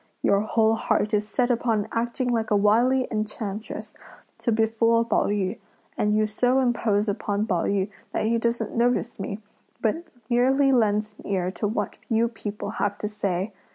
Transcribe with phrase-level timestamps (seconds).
[0.23, 3.93] Your whole heart is set upon acting like a wily enchantress
[4.39, 5.59] to befool Pao yü;
[5.95, 9.43] and you so impose upon Pao yü that he doesn't notice me,
[9.79, 13.53] but merely lends an ear to what you people have to say!